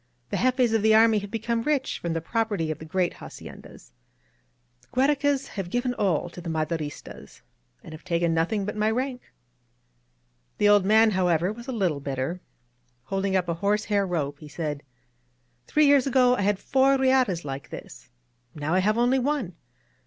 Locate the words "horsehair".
13.53-14.07